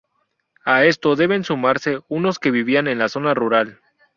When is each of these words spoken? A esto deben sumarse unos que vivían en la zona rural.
A 0.65 0.85
esto 0.85 1.15
deben 1.15 1.43
sumarse 1.43 1.99
unos 2.07 2.39
que 2.39 2.49
vivían 2.49 2.87
en 2.87 2.97
la 2.97 3.07
zona 3.07 3.35
rural. 3.35 3.79